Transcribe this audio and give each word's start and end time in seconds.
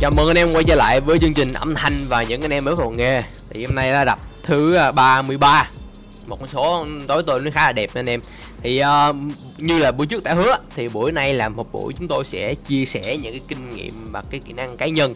Chào 0.00 0.10
mừng 0.16 0.28
anh 0.28 0.38
em 0.38 0.48
quay 0.52 0.64
trở 0.64 0.74
lại 0.74 1.00
với 1.00 1.18
chương 1.18 1.34
trình 1.34 1.52
âm 1.52 1.74
thanh 1.74 2.06
và 2.08 2.22
những 2.22 2.42
anh 2.42 2.50
em 2.50 2.64
mới 2.64 2.74
vào 2.74 2.90
nghề 2.90 3.22
Thì 3.50 3.64
hôm 3.64 3.74
nay 3.74 3.92
là 3.92 4.04
đập 4.04 4.18
thứ 4.42 4.74
à, 4.74 4.92
33 4.92 5.70
Một 6.26 6.36
con 6.40 6.48
số 6.48 6.86
tối 7.06 7.22
tôi 7.26 7.40
nó 7.40 7.50
khá 7.54 7.66
là 7.66 7.72
đẹp 7.72 7.90
anh 7.94 8.08
em. 8.08 8.20
Thì 8.62 8.82
uh, 8.82 9.16
như 9.58 9.78
là 9.78 9.92
buổi 9.92 10.06
trước 10.06 10.22
đã 10.22 10.34
hứa 10.34 10.56
Thì 10.76 10.88
buổi 10.88 11.12
nay 11.12 11.34
là 11.34 11.48
một 11.48 11.72
buổi 11.72 11.92
chúng 11.98 12.08
tôi 12.08 12.24
sẽ 12.24 12.54
chia 12.54 12.84
sẻ 12.84 13.16
những 13.16 13.32
cái 13.32 13.40
kinh 13.48 13.74
nghiệm 13.74 14.12
và 14.12 14.22
cái 14.30 14.40
kỹ 14.46 14.52
năng 14.52 14.76
cá 14.76 14.86
nhân 14.86 15.14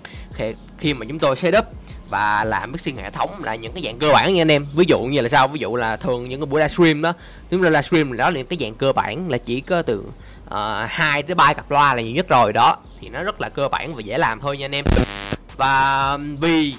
Khi 0.78 0.94
mà 0.94 1.06
chúng 1.08 1.18
tôi 1.18 1.36
setup 1.36 1.64
và 2.12 2.44
làm 2.44 2.72
mixing 2.72 2.96
hệ 2.96 3.10
thống 3.10 3.30
là 3.44 3.54
những 3.54 3.72
cái 3.72 3.82
dạng 3.82 3.98
cơ 3.98 4.12
bản 4.12 4.34
nha 4.34 4.42
anh 4.42 4.50
em. 4.50 4.66
Ví 4.74 4.84
dụ 4.88 5.00
như 5.00 5.20
là 5.20 5.28
sao? 5.28 5.48
Ví 5.48 5.60
dụ 5.60 5.76
là 5.76 5.96
thường 5.96 6.28
những 6.28 6.40
cái 6.40 6.46
buổi 6.46 6.60
livestream 6.60 7.02
đó 7.02 7.12
chúng 7.50 7.62
ta 7.62 7.68
livestream 7.68 8.16
đó 8.16 8.30
là 8.30 8.36
những 8.36 8.46
cái 8.46 8.58
dạng 8.60 8.74
cơ 8.74 8.92
bản 8.92 9.30
là 9.30 9.38
chỉ 9.38 9.60
có 9.60 9.82
từ 9.82 9.98
uh, 10.46 10.90
tới 11.26 11.34
ba 11.36 11.52
cặp 11.52 11.70
loa 11.70 11.94
là 11.94 12.02
nhiều 12.02 12.14
nhất 12.14 12.28
rồi 12.28 12.52
đó. 12.52 12.76
Thì 13.00 13.08
nó 13.08 13.22
rất 13.22 13.40
là 13.40 13.48
cơ 13.48 13.68
bản 13.68 13.94
và 13.94 14.00
dễ 14.00 14.18
làm 14.18 14.40
thôi 14.40 14.58
nha 14.58 14.64
anh 14.64 14.74
em. 14.74 14.84
Và 15.56 16.18
vì 16.40 16.74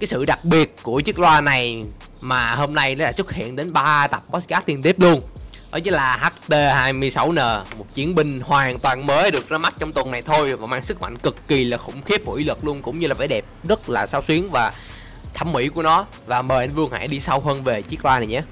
cái 0.00 0.06
sự 0.06 0.24
đặc 0.24 0.44
biệt 0.44 0.76
của 0.82 1.00
chiếc 1.00 1.18
loa 1.18 1.40
này 1.40 1.84
mà 2.20 2.54
hôm 2.54 2.74
nay 2.74 2.94
nó 2.94 3.04
đã 3.04 3.12
xuất 3.12 3.32
hiện 3.32 3.56
đến 3.56 3.72
3 3.72 4.06
tập 4.06 4.22
podcast 4.30 4.68
liên 4.68 4.82
tiếp 4.82 5.00
luôn. 5.00 5.20
Đó 5.72 5.78
chính 5.78 5.94
là 5.94 6.16
T26N, 6.48 7.64
một 7.78 7.86
chiến 7.94 8.14
binh 8.14 8.40
hoàn 8.40 8.78
toàn 8.78 9.06
mới 9.06 9.30
được 9.30 9.48
ra 9.48 9.58
mắt 9.58 9.74
trong 9.78 9.92
tuần 9.92 10.10
này 10.10 10.22
thôi 10.22 10.56
và 10.56 10.66
mang 10.66 10.84
sức 10.84 11.00
mạnh 11.00 11.18
cực 11.18 11.48
kỳ 11.48 11.64
là 11.64 11.76
khủng 11.76 12.02
khiếp 12.02 12.22
và 12.24 12.32
uy 12.32 12.44
lực 12.44 12.64
luôn 12.64 12.82
cũng 12.82 12.98
như 12.98 13.06
là 13.06 13.14
vẻ 13.14 13.26
đẹp 13.26 13.44
rất 13.68 13.88
là 13.88 14.06
sao 14.06 14.22
xuyến 14.22 14.50
và 14.50 14.72
thẩm 15.34 15.52
mỹ 15.52 15.68
của 15.68 15.82
nó. 15.82 16.06
Và 16.26 16.42
mời 16.42 16.64
anh 16.64 16.74
Vương 16.74 16.90
hãy 16.90 17.08
đi 17.08 17.20
sâu 17.20 17.40
hơn 17.40 17.62
về 17.62 17.82
chiếc 17.82 18.04
loa 18.04 18.18
này 18.18 18.26
nhé. 18.26 18.42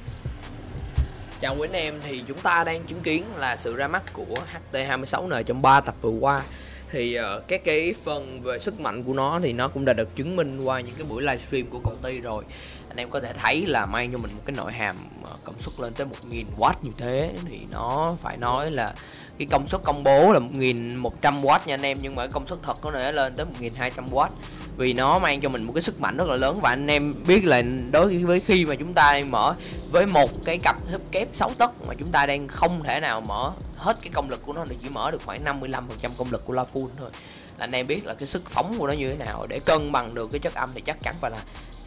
Chào 1.41 1.57
quý 1.59 1.69
anh 1.69 1.73
em 1.73 2.01
thì 2.09 2.23
chúng 2.29 2.39
ta 2.39 2.65
đang 2.65 2.85
chứng 2.85 3.01
kiến 3.01 3.25
là 3.37 3.57
sự 3.57 3.77
ra 3.77 3.89
mắt 3.89 4.03
của 4.13 4.37
HT26N 4.73 5.43
trong 5.43 5.63
3 5.63 5.81
tập 5.81 5.95
vừa 6.01 6.11
qua 6.11 6.43
thì 6.91 7.15
ờ, 7.15 7.37
uh, 7.37 7.49
các 7.49 7.65
cái 7.65 7.95
phần 8.05 8.41
về 8.43 8.59
sức 8.59 8.81
mạnh 8.81 9.03
của 9.03 9.13
nó 9.13 9.41
thì 9.43 9.53
nó 9.53 9.69
cũng 9.69 9.85
đã 9.85 9.93
được 9.93 10.17
chứng 10.17 10.37
minh 10.37 10.61
qua 10.61 10.81
những 10.81 10.95
cái 10.99 11.07
buổi 11.09 11.23
livestream 11.23 11.67
của 11.67 11.79
công 11.79 11.97
ty 12.03 12.21
rồi. 12.21 12.45
Anh 12.89 12.97
em 12.97 13.11
có 13.11 13.21
thể 13.21 13.33
thấy 13.33 13.67
là 13.67 13.87
mang 13.87 14.13
cho 14.13 14.19
mình 14.19 14.31
một 14.35 14.43
cái 14.45 14.57
nội 14.57 14.73
hàm 14.73 14.97
ờ, 15.25 15.31
công 15.45 15.61
suất 15.61 15.81
lên 15.81 15.93
tới 15.95 16.07
1000W 16.31 16.73
như 16.83 16.91
thế. 16.97 17.31
Thì 17.49 17.61
nó 17.73 18.17
phải 18.23 18.37
nói 18.37 18.71
là 18.71 18.95
cái 19.39 19.47
công 19.51 19.67
suất 19.67 19.83
công 19.83 20.05
bố 20.05 20.33
là 20.33 20.41
1100W 20.41 21.59
nha 21.67 21.75
anh 21.75 21.83
em 21.83 21.99
nhưng 22.03 22.15
mà 22.15 22.27
công 22.27 22.47
suất 22.47 22.59
thật 22.63 22.77
có 22.81 22.91
thể 22.91 23.13
lên 23.13 23.37
tới 23.37 23.47
1200W 23.61 24.29
vì 24.77 24.93
nó 24.93 25.19
mang 25.19 25.41
cho 25.41 25.49
mình 25.49 25.63
một 25.63 25.73
cái 25.73 25.83
sức 25.83 26.01
mạnh 26.01 26.17
rất 26.17 26.29
là 26.29 26.37
lớn. 26.37 26.59
Và 26.63 26.71
anh 26.71 26.87
em 26.87 27.15
biết 27.27 27.45
là 27.45 27.63
đối 27.91 28.25
với 28.25 28.41
khi 28.41 28.67
mà 28.67 28.75
chúng 28.75 28.95
ta 28.95 29.21
mở 29.29 29.55
với 29.91 30.07
một 30.07 30.31
cái 30.45 30.59
cặp 30.59 30.77
hấp 30.91 31.01
kép 31.13 31.29
6 31.33 31.51
tấc 31.59 31.87
mà 31.89 31.95
chúng 31.99 32.13
ta 32.13 32.27
đang 32.27 32.49
không 32.49 32.83
thể 32.83 33.01
nào 33.01 33.21
mở 33.21 33.53
hết 33.77 33.97
cái 34.03 34.11
công 34.15 34.31
lực 34.31 34.43
của 34.47 34.53
nó, 34.53 34.65
thì 34.69 34.77
chỉ 34.83 34.89
mở 34.89 35.11
được 35.11 35.21
khoảng 35.25 35.45
55% 35.45 36.11
công 36.17 36.31
lực 36.31 36.45
của 36.47 36.53
la 36.53 36.65
full 36.75 36.89
thôi. 36.99 37.11
Là 37.59 37.65
anh 37.65 37.73
em 37.73 37.87
biết 37.87 38.07
là 38.07 38.15
cái 38.15 38.27
sức 38.27 38.51
phóng 38.51 38.75
của 38.79 38.87
nó 38.87 38.93
như 38.93 39.11
thế 39.11 39.25
nào. 39.25 39.47
Để 39.49 39.61
cân 39.61 39.93
bằng 39.93 40.15
được 40.15 40.31
cái 40.33 40.39
chất 40.39 40.55
âm 40.55 40.71
thì 40.75 40.81
chắc 40.81 41.03
chắn 41.03 41.15
phải 41.21 41.31
là 41.31 41.39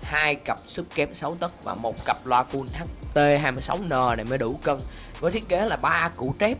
hai 0.01 0.35
cặp 0.35 0.59
sức 0.65 0.95
kép 0.95 1.09
6 1.13 1.35
tấc 1.35 1.63
và 1.63 1.73
một 1.73 2.05
cặp 2.05 2.25
loa 2.25 2.43
full 2.51 2.65
HT26N 3.13 4.15
này 4.15 4.25
mới 4.25 4.37
đủ 4.37 4.59
cân. 4.63 4.79
Với 5.19 5.31
thiết 5.31 5.49
kế 5.49 5.65
là 5.65 5.75
ba 5.75 6.09
củ 6.15 6.35
trép 6.39 6.57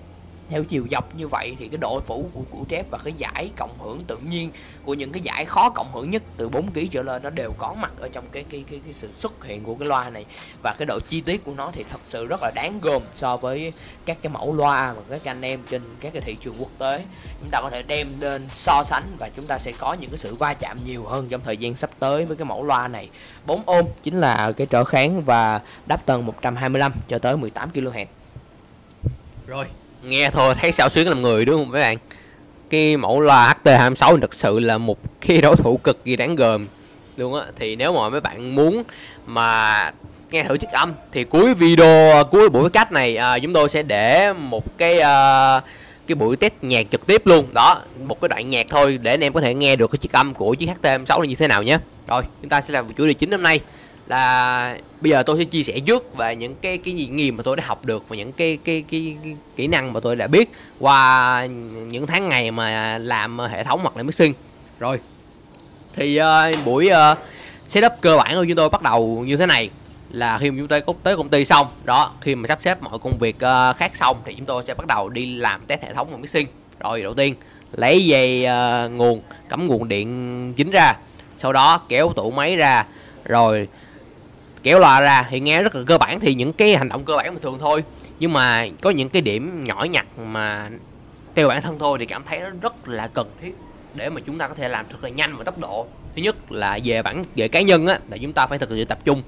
theo 0.50 0.64
chiều 0.64 0.88
dọc 0.92 1.16
như 1.16 1.28
vậy 1.28 1.55
thì 1.59 1.67
cái 1.67 1.78
độ 1.78 2.00
phủ 2.00 2.30
của 2.33 2.42
củ 2.52 2.66
trép 2.69 2.86
và 2.92 2.97
cái 3.03 3.14
giải 3.17 3.52
cộng 3.55 3.80
hưởng 3.80 4.03
tự 4.03 4.17
nhiên 4.17 4.52
của 4.86 4.94
những 4.94 5.11
cái 5.11 5.22
giải 5.22 5.45
khó 5.45 5.69
cộng 5.69 5.91
hưởng 5.91 6.09
nhất 6.09 6.23
từ 6.38 6.50
4 6.50 6.72
kg 6.72 6.88
trở 6.91 7.03
lên 7.03 7.23
nó 7.23 7.30
đều 7.30 7.53
có 7.58 7.73
mặt 7.73 7.91
ở 8.00 8.09
trong 8.09 8.23
cái 8.31 8.45
cái 8.50 8.64
cái 8.72 8.81
cái 8.86 8.94
sự 9.00 9.09
xuất 9.17 9.45
hiện 9.45 9.64
của 9.64 9.75
cái 9.75 9.88
loa 9.88 10.09
này. 10.09 10.25
Và 10.64 10.73
cái 10.78 10.86
độ 10.86 11.00
chi 11.09 11.22
tiết 11.22 11.45
của 11.45 11.53
nó 11.53 11.72
thì 11.72 11.83
thật 11.91 12.00
sự 12.08 12.25
rất 12.25 12.44
là 12.44 12.52
đáng 12.56 12.80
gồm 12.81 13.03
so 13.16 13.38
với 13.38 13.73
các 14.06 14.17
cái 14.22 14.33
mẫu 14.33 14.53
loa 14.53 14.94
mà 14.94 15.02
các 15.09 15.31
anh 15.31 15.41
em 15.41 15.59
trên 15.69 15.81
các 16.00 16.14
cái 16.14 16.22
thị 16.22 16.38
trường 16.41 16.56
quốc 16.59 16.72
tế. 16.78 17.06
Chúng 17.41 17.50
ta 17.52 17.61
có 17.61 17.69
thể 17.69 17.84
đem 17.84 18.08
lên 18.19 18.47
so 18.53 18.84
sánh 18.84 19.03
và 19.19 19.30
chúng 19.36 19.45
ta 19.45 19.59
sẽ 19.59 19.72
có 19.72 19.94
những 19.94 20.09
cái 20.09 20.17
sự 20.17 20.35
va 20.35 20.53
chạm 20.53 20.78
nhiều 20.85 21.03
hơn 21.03 21.29
trong 21.29 21.41
thời 21.46 21.57
gian 21.57 21.75
sắp 21.75 21.90
tới 22.00 22.25
với 22.25 22.38
cái 22.38 22.46
mẫu 22.46 22.63
loa 22.63 22.88
này. 22.88 23.09
4 23.46 23.63
ôm 23.66 23.85
chính 24.03 24.19
là 24.19 24.52
cái 24.52 24.68
trở 24.68 24.84
kháng 24.84 25.22
và 25.22 25.62
đáp 25.85 26.06
tần 26.06 26.25
125 26.25 26.91
cho 27.07 27.19
tới 27.19 27.38
18 27.38 27.69
kHz 27.73 28.06
rồi 29.47 29.66
nghe 30.03 30.29
thôi 30.29 30.55
thấy 30.61 30.71
sao 30.71 30.89
xuyến 30.89 31.07
làm 31.07 31.21
người 31.21 31.45
đúng 31.45 31.55
không 31.55 31.71
mấy 31.71 31.81
bạn? 31.81 31.97
Cái 32.69 32.97
mẫu 32.97 33.19
loa 33.19 33.55
HT26 33.63 34.19
thực 34.19 34.33
sự 34.33 34.59
là 34.59 34.77
một 34.77 34.97
cái 35.27 35.41
đối 35.41 35.55
thủ 35.55 35.77
cực 35.77 36.05
kỳ 36.05 36.15
đáng 36.15 36.35
gờm. 36.35 36.67
Luôn 37.17 37.35
á 37.35 37.45
thì 37.59 37.75
nếu 37.75 37.93
mà 37.93 38.09
mấy 38.09 38.21
bạn 38.21 38.55
muốn 38.55 38.83
mà 39.25 39.91
nghe 40.31 40.43
thử 40.43 40.57
chiếc 40.57 40.71
âm 40.71 40.93
thì 41.11 41.23
cuối 41.23 41.53
video 41.53 42.23
cuối 42.23 42.49
buổi 42.49 42.69
cách 42.69 42.91
này 42.91 43.17
à, 43.17 43.39
chúng 43.39 43.53
tôi 43.53 43.69
sẽ 43.69 43.83
để 43.83 44.33
một 44.33 44.77
cái 44.77 44.99
à, 44.99 45.61
cái 46.07 46.16
buổi 46.16 46.35
test 46.35 46.53
nhạc 46.61 46.85
trực 46.91 47.07
tiếp 47.07 47.21
luôn. 47.25 47.45
Đó 47.53 47.81
một 48.03 48.21
cái 48.21 48.29
đoạn 48.29 48.49
nhạc 48.49 48.66
thôi 48.69 48.99
để 49.01 49.11
anh 49.11 49.23
em 49.23 49.33
có 49.33 49.41
thể 49.41 49.53
nghe 49.53 49.75
được 49.75 49.91
cái 49.91 49.97
chiếc 49.97 50.11
âm 50.11 50.33
của 50.33 50.53
chiếc 50.53 50.69
HT26 50.81 51.19
là 51.19 51.25
như 51.25 51.35
thế 51.35 51.47
nào 51.47 51.63
nhé. 51.63 51.77
Rồi 52.07 52.23
chúng 52.41 52.49
ta 52.49 52.61
sẽ 52.61 52.73
làm 52.73 52.93
chủ 52.93 53.05
đề 53.07 53.13
chính 53.13 53.31
hôm 53.31 53.43
nay 53.43 53.59
là 54.07 54.77
bây 55.01 55.09
giờ 55.09 55.23
tôi 55.23 55.37
sẽ 55.37 55.43
chia 55.43 55.63
sẻ 55.63 55.79
trước 55.79 56.17
về 56.17 56.35
những 56.35 56.55
cái 56.55 56.77
cái 56.77 56.93
gì 56.93 57.07
nghiệm 57.07 57.37
mà 57.37 57.43
tôi 57.43 57.55
đã 57.55 57.63
học 57.67 57.85
được 57.85 58.09
và 58.09 58.15
những 58.15 58.31
cái 58.31 58.57
cái, 58.63 58.83
cái 58.91 59.17
cái 59.23 59.35
kỹ 59.55 59.67
năng 59.67 59.93
mà 59.93 59.99
tôi 59.99 60.15
đã 60.15 60.27
biết 60.27 60.51
qua 60.79 61.45
những 61.89 62.07
tháng 62.07 62.29
ngày 62.29 62.51
mà 62.51 62.97
làm 62.97 63.39
hệ 63.39 63.63
thống 63.63 63.79
hoặc 63.81 63.97
là 63.97 64.03
mixing. 64.03 64.33
Rồi 64.79 64.99
thì 65.95 66.19
uh, 66.19 66.65
buổi 66.65 66.89
uh, 67.11 67.17
setup 67.67 67.91
cơ 68.01 68.17
bản 68.17 68.35
của 68.35 68.45
chúng 68.47 68.55
tôi 68.55 68.69
bắt 68.69 68.81
đầu 68.81 69.23
như 69.27 69.37
thế 69.37 69.45
này. 69.45 69.69
Là 70.11 70.37
khi 70.37 70.51
mà 70.51 70.57
chúng 70.59 70.67
tôi 70.67 70.81
tới 71.03 71.17
công 71.17 71.29
ty 71.29 71.45
xong 71.45 71.67
đó 71.83 72.11
khi 72.21 72.35
mà 72.35 72.47
sắp 72.47 72.59
xếp 72.61 72.81
mọi 72.81 72.99
công 72.99 73.17
việc 73.17 73.35
uh, 73.35 73.77
khác 73.77 73.95
xong 73.95 74.17
thì 74.25 74.33
chúng 74.33 74.45
tôi 74.45 74.63
sẽ 74.63 74.73
bắt 74.73 74.87
đầu 74.87 75.09
đi 75.09 75.35
làm 75.35 75.61
test 75.67 75.81
hệ 75.83 75.93
thống 75.93 76.07
và 76.11 76.17
mixing. 76.17 76.47
Rồi 76.79 77.01
đầu 77.01 77.13
tiên 77.13 77.35
lấy 77.71 78.05
dây 78.05 78.45
uh, 78.45 78.91
nguồn 78.91 79.21
cắm 79.49 79.67
nguồn 79.67 79.87
điện 79.87 80.53
chính 80.57 80.71
ra 80.71 80.93
sau 81.37 81.53
đó 81.53 81.81
kéo 81.89 82.13
tủ 82.16 82.31
máy 82.31 82.55
ra. 82.55 82.85
Rồi 83.25 83.67
kéo 84.64 84.80
loa 84.80 85.02
ra 85.02 85.28
thì 85.30 85.40
nghe 85.40 85.64
rất 85.64 85.75
là 85.75 85.84
cơ 85.86 85.97
bản, 85.97 86.20
thì 86.20 86.34
những 86.34 86.53
cái 86.53 86.75
hành 86.75 86.90
động 86.90 87.06
cơ 87.06 87.18
bản 87.18 87.34
bình 87.34 87.44
thường 87.44 87.58
thôi. 87.59 87.84
Nhưng 88.20 88.34
mà 88.34 88.68
có 88.81 88.90
những 88.90 89.09
cái 89.09 89.22
điểm 89.22 89.66
nhỏ 89.66 89.84
nhặt 89.84 90.06
mà 90.18 90.70
theo 91.36 91.47
bản 91.47 91.62
thân 91.62 91.80
thôi 91.80 91.97
thì 92.00 92.06
cảm 92.06 92.24
thấy 92.24 92.40
nó 92.40 92.50
rất 92.62 92.88
là 92.88 93.08
cần 93.08 93.28
thiết 93.42 93.56
để 93.94 94.09
mà 94.09 94.22
chúng 94.25 94.38
ta 94.38 94.47
có 94.47 94.53
thể 94.53 94.68
làm 94.68 94.86
thật 94.92 95.03
là 95.03 95.09
nhanh 95.09 95.36
và 95.38 95.44
tốc 95.44 95.58
độ. 95.58 95.88
Thứ 96.16 96.22
nhất 96.22 96.52
là 96.52 96.80
về 96.84 97.02
bản, 97.02 97.24
về 97.36 97.47
cá 97.47 97.62
nhân 97.62 97.88
á, 97.88 98.00
là 98.09 98.18
chúng 98.18 98.34
ta 98.34 98.47
phải 98.47 98.59
thực 98.59 98.70
sự 98.70 98.86
tập 98.86 99.00
trung. 99.03 99.24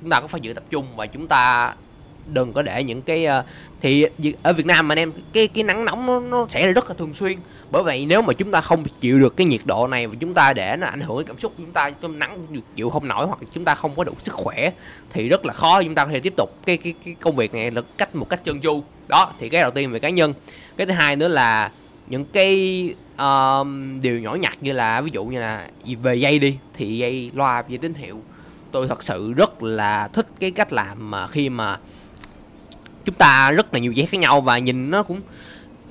Chúng 0.00 0.10
ta 0.10 0.20
có 0.20 0.26
phải 0.26 0.40
giữ 0.40 0.52
tập 0.52 0.64
trung 0.70 0.86
và 0.96 1.06
chúng 1.06 1.28
ta 1.28 1.74
đừng 2.32 2.52
có 2.52 2.62
để 2.62 2.84
những 2.84 3.02
cái 3.02 3.26
uh, 3.26 3.44
thì 3.80 4.06
ở 4.42 4.52
Việt 4.52 4.66
Nam 4.66 4.88
mà 4.88 4.92
anh 4.92 4.98
em 4.98 5.12
cái 5.32 5.48
cái 5.48 5.64
nắng 5.64 5.84
nóng 5.84 6.06
nó, 6.06 6.20
nó 6.20 6.46
xảy 6.48 6.66
ra 6.66 6.72
rất 6.72 6.88
là 6.88 6.94
thường 6.94 7.14
xuyên. 7.14 7.38
Bởi 7.70 7.82
vậy 7.82 8.06
nếu 8.06 8.22
mà 8.22 8.32
chúng 8.32 8.50
ta 8.50 8.60
không 8.60 8.84
chịu 9.00 9.18
được 9.18 9.36
cái 9.36 9.46
nhiệt 9.46 9.60
độ 9.64 9.86
này 9.86 10.06
và 10.06 10.14
chúng 10.20 10.34
ta 10.34 10.52
để 10.52 10.76
nó 10.78 10.86
ảnh 10.86 11.00
hưởng 11.00 11.18
đến 11.18 11.26
cảm 11.26 11.38
xúc 11.38 11.52
chúng 11.58 11.72
ta 11.72 11.90
trong 11.90 12.18
nắng 12.18 12.46
chịu 12.76 12.90
không 12.90 13.08
nổi 13.08 13.26
hoặc 13.26 13.38
chúng 13.54 13.64
ta 13.64 13.74
không 13.74 13.96
có 13.96 14.04
đủ 14.04 14.12
sức 14.22 14.34
khỏe 14.34 14.70
thì 15.10 15.28
rất 15.28 15.44
là 15.44 15.52
khó 15.52 15.82
chúng 15.82 15.94
ta 15.94 16.04
có 16.04 16.10
thể 16.10 16.20
tiếp 16.20 16.34
tục 16.36 16.50
cái 16.66 16.76
cái 16.76 16.94
cái 17.04 17.16
công 17.20 17.36
việc 17.36 17.54
này 17.54 17.70
là 17.70 17.82
cách 17.98 18.14
một 18.14 18.28
cách 18.28 18.44
chân 18.44 18.60
chu. 18.60 18.82
Đó 19.08 19.32
thì 19.38 19.48
cái 19.48 19.60
đầu 19.60 19.70
tiên 19.70 19.90
về 19.90 19.98
cá 19.98 20.08
nhân. 20.08 20.34
Cái 20.76 20.86
thứ 20.86 20.92
hai 20.92 21.16
nữa 21.16 21.28
là 21.28 21.70
những 22.06 22.24
cái 22.24 22.94
um, 23.18 24.00
điều 24.00 24.20
nhỏ 24.20 24.34
nhặt 24.34 24.56
như 24.60 24.72
là 24.72 25.00
ví 25.00 25.10
dụ 25.14 25.24
như 25.24 25.40
là 25.40 25.68
về 26.02 26.14
dây 26.14 26.38
đi 26.38 26.56
thì 26.74 26.98
dây 26.98 27.30
loa 27.34 27.64
dây 27.68 27.78
tín 27.78 27.94
hiệu. 27.94 28.22
Tôi 28.72 28.88
thật 28.88 29.02
sự 29.02 29.32
rất 29.32 29.62
là 29.62 30.08
thích 30.08 30.26
cái 30.40 30.50
cách 30.50 30.72
làm 30.72 31.10
mà 31.10 31.26
khi 31.26 31.48
mà 31.48 31.78
chúng 33.08 33.14
ta 33.14 33.50
rất 33.50 33.74
là 33.74 33.80
nhiều 33.80 33.92
vẻ 33.96 34.06
khác 34.06 34.18
nhau 34.18 34.40
và 34.40 34.58
nhìn 34.58 34.90
nó 34.90 35.02
cũng 35.02 35.20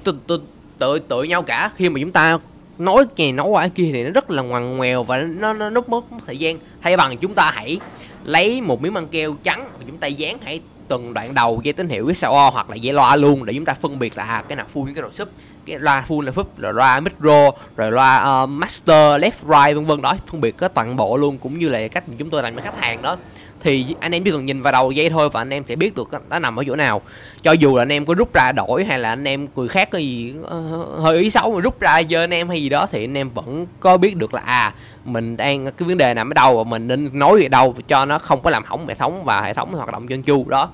tự 0.04 0.16
tự 0.28 0.42
tự, 0.78 1.00
tự 1.00 1.24
nhau 1.24 1.42
cả. 1.42 1.72
Khi 1.76 1.90
mà 1.90 2.00
chúng 2.00 2.12
ta 2.12 2.40
nói 2.78 3.06
này 3.18 3.32
nói 3.32 3.48
qua 3.48 3.68
kia 3.68 3.90
thì 3.94 4.04
nó 4.04 4.10
rất 4.10 4.32
là 4.32 4.42
ngoằn 4.42 4.78
ngoèo 4.78 5.04
và 5.04 5.18
nó 5.18 5.54
nó 5.54 5.70
nó 5.70 5.82
mất, 5.88 6.12
mất 6.12 6.18
thời 6.26 6.38
gian. 6.38 6.60
Thay 6.82 6.98
bằng 6.98 7.18
chúng 7.18 7.34
ta 7.34 7.52
hãy 7.56 7.80
lấy 8.24 8.62
một 8.62 8.82
miếng 8.82 8.94
băng 8.94 9.08
keo 9.08 9.36
trắng 9.44 9.70
và 9.78 9.86
chúng 9.88 9.98
ta 9.98 10.08
dán 10.08 10.38
hãy 10.44 10.62
từng 10.88 11.14
đoạn 11.14 11.34
đầu 11.34 11.62
dây 11.64 11.74
tín 11.74 11.90
hiệu 11.90 12.14
xo 12.14 12.50
hoặc 12.54 12.70
là 12.70 12.76
dây 12.76 12.94
loa 12.94 13.16
luôn 13.16 13.46
để 13.46 13.54
chúng 13.54 13.66
ta 13.66 13.74
phân 13.74 14.00
biệt 14.00 14.18
là 14.18 14.24
à, 14.24 14.44
cái 14.48 14.56
nào 14.56 14.66
full 14.74 14.94
cái 14.94 15.02
nào 15.02 15.12
sub 15.12 15.28
cái 15.66 15.80
loa 15.80 16.06
full 16.08 16.22
là 16.22 16.32
phúp 16.32 16.60
rồi 16.60 16.74
loa 16.74 17.00
micro 17.00 17.52
rồi 17.76 17.92
loa 17.92 18.44
uh, 18.44 18.50
master 18.50 19.22
left 19.22 19.32
right 19.44 19.76
vân 19.76 19.86
vân 19.86 20.02
đó. 20.02 20.16
Phân 20.28 20.42
biệt 20.42 20.58
cái 20.58 20.70
toàn 20.70 20.96
bộ 20.96 21.18
luôn 21.18 21.38
cũng 21.38 21.60
như 21.60 21.70
là 21.70 21.88
cách 21.88 22.10
mà 22.10 22.16
chúng 22.18 22.30
tôi 22.30 22.44
làm 22.44 22.54
với 22.56 22.64
khách 22.64 22.82
hàng 22.82 23.02
đó 23.02 23.18
thì 23.68 23.96
anh 24.00 24.12
em 24.12 24.24
chỉ 24.24 24.32
cần 24.32 24.46
nhìn 24.46 24.62
vào 24.62 24.74
đầu 24.74 24.92
dây 24.92 25.10
thôi 25.10 25.30
và 25.30 25.42
anh 25.42 25.50
em 25.50 25.64
sẽ 25.68 25.76
biết 25.76 25.96
được 25.96 26.10
nó 26.30 26.40
nằm 26.40 26.60
ở 26.60 26.64
chỗ 26.68 26.76
nào. 26.76 27.02
Cho 27.44 27.52
dù 27.52 27.76
là 27.76 27.82
anh 27.82 27.92
em 27.92 28.06
có 28.06 28.14
rút 28.14 28.34
ra 28.34 28.52
đổi 28.52 28.86
hay 28.86 29.00
là 29.00 29.10
anh 29.10 29.28
em 29.28 29.48
người 29.56 29.68
khác 29.68 29.90
có 29.92 29.98
gì 29.98 30.34
ờ, 30.44 30.62
hơi 31.00 31.20
ý 31.20 31.30
xấu 31.30 31.52
mà 31.52 31.62
rút 31.62 31.80
ra 31.80 32.02
dơ 32.10 32.24
anh 32.24 32.34
em 32.34 32.50
hay 32.50 32.62
gì 32.62 32.70
đó 32.70 32.88
thì 32.92 33.04
anh 33.04 33.18
em 33.18 33.30
vẫn 33.30 33.68
có 33.80 33.98
biết 33.98 34.16
được 34.16 34.34
là 34.34 34.42
à 34.42 34.74
mình 35.06 35.38
đang 35.38 35.66
cái 35.66 35.88
vấn 35.88 35.98
đề 35.98 36.14
nằm 36.14 36.30
ở 36.30 36.34
đâu 36.34 36.58
và 36.58 36.64
mình 36.64 36.88
nên 36.88 37.10
nói 37.14 37.40
về 37.40 37.48
đâu 37.48 37.76
cho 37.88 38.06
nó 38.06 38.20
không 38.20 38.42
có 38.42 38.50
làm 38.50 38.64
hỏng 38.66 38.88
hệ 38.88 38.96
thống 38.96 39.24
và 39.24 39.42
hệ 39.42 39.54
thống 39.54 39.74
hoạt 39.74 39.92
động 39.92 40.08
chân 40.08 40.24
chu 40.24 40.46
đó. 40.50 40.70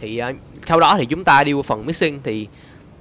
Thì 0.00 0.22
uh, 0.30 0.36
sau 0.66 0.80
đó 0.80 0.96
thì 0.98 1.06
chúng 1.06 1.24
ta 1.24 1.44
đi 1.44 1.52
qua 1.52 1.62
phần 1.62 1.86
mixing 1.86 2.20
thì 2.24 2.46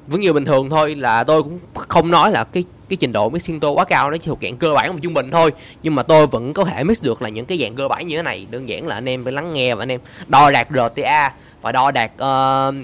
vẫn 0.08 0.22
như 0.22 0.34
bình 0.34 0.46
thường 0.46 0.70
thôi 0.70 0.96
là 0.96 1.24
tôi 1.24 1.44
cũng 1.44 1.60
không 1.74 2.12
nói 2.12 2.32
là 2.32 2.44
cái 2.44 2.64
cái 2.90 2.98
trình 2.98 3.12
độ 3.12 3.30
mixing 3.30 3.60
tôi 3.60 3.72
quá 3.72 3.86
cao 3.86 4.12
nó 4.12 4.18
chỉ 4.18 4.28
thuộc 4.28 4.40
dạng 4.42 4.58
cơ 4.58 4.74
bản 4.74 4.94
và 4.94 5.00
trung 5.02 5.14
bình 5.14 5.32
thôi. 5.32 5.52
Nhưng 5.84 5.96
mà 5.96 6.04
tôi 6.04 6.28
vẫn 6.28 6.54
có 6.54 6.64
thể 6.64 6.84
mix 6.84 7.04
được 7.04 7.22
là 7.22 7.30
những 7.30 7.46
cái 7.46 7.58
dạng 7.58 7.76
cơ 7.76 7.88
bản 7.88 8.08
như 8.08 8.18
thế 8.18 8.24
này. 8.24 8.48
Đơn 8.50 8.70
giản 8.70 8.88
là 8.88 8.96
anh 8.96 9.10
em 9.10 9.24
phải 9.24 9.34
lắng 9.34 9.54
nghe 9.54 9.76
và 9.76 9.84
anh 9.84 9.92
em 9.92 10.00
đo 10.28 10.52
đạt 10.52 10.68
RTA 10.70 11.34
và 11.62 11.72
đo 11.72 11.92
đạt 11.92 12.12
uh, 12.14 12.76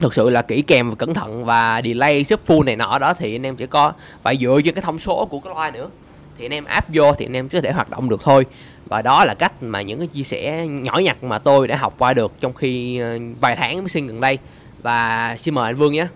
thực 0.00 0.14
sự 0.14 0.30
là 0.30 0.42
kỹ 0.42 0.62
kèm 0.62 0.90
và 0.90 0.96
cẩn 0.96 1.14
thận 1.14 1.44
và 1.44 1.82
delay 1.84 2.24
sub 2.24 2.40
full 2.46 2.64
này 2.64 2.76
nọ 2.76 2.98
đó 2.98 3.14
thì 3.14 3.36
anh 3.36 3.46
em 3.46 3.56
sẽ 3.58 3.66
có 3.66 3.92
phải 4.22 4.36
dựa 4.36 4.60
trên 4.64 4.74
cái 4.74 4.82
thông 4.82 4.98
số 4.98 5.24
của 5.24 5.38
cái 5.40 5.54
loa 5.54 5.70
nữa 5.70 5.88
thì 6.38 6.44
anh 6.44 6.52
em 6.52 6.64
áp 6.64 6.84
vô 6.88 7.12
thì 7.12 7.26
anh 7.26 7.36
em 7.36 7.48
có 7.48 7.60
thể 7.60 7.72
hoạt 7.72 7.90
động 7.90 8.08
được 8.08 8.22
thôi. 8.22 8.46
Và 8.86 9.02
đó 9.02 9.24
là 9.24 9.34
cách 9.34 9.62
mà 9.62 9.82
những 9.82 9.98
cái 9.98 10.06
chia 10.06 10.22
sẻ 10.22 10.66
nhỏ 10.66 10.98
nhặt 10.98 11.24
mà 11.24 11.38
tôi 11.38 11.68
đã 11.68 11.76
học 11.76 11.94
qua 11.98 12.14
được 12.14 12.32
trong 12.40 12.54
khi 12.54 12.98
ờ, 12.98 13.18
vài 13.40 13.56
tháng 13.56 13.78
mới 13.78 13.88
sinh 13.88 14.06
gần 14.06 14.20
đây. 14.20 14.38
Và 14.82 15.36
xin 15.38 15.54
mời 15.54 15.66
anh 15.66 15.76
Vương 15.76 15.92
nhé 15.92 16.06